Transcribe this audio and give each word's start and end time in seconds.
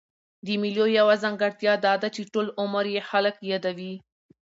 د 0.45 0.47
مېلو 0.61 0.85
یوه 0.99 1.15
ځانګړتیا 1.23 1.73
دا 1.85 1.93
ده، 2.01 2.07
چي 2.15 2.21
ټول 2.33 2.47
عمر 2.61 2.85
ئې 2.93 3.01
خلک 3.09 3.35
يادوي. 3.51 3.93